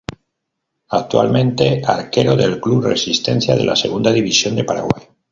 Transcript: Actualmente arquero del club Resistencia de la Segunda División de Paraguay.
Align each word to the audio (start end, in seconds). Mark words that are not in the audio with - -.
Actualmente 0.89 1.83
arquero 1.85 2.35
del 2.35 2.59
club 2.59 2.85
Resistencia 2.85 3.55
de 3.55 3.63
la 3.65 3.75
Segunda 3.75 4.11
División 4.11 4.55
de 4.55 4.63
Paraguay. 4.63 5.05